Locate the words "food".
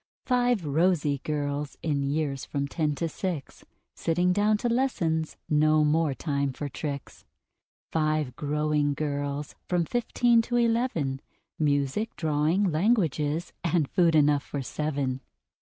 13.87-14.15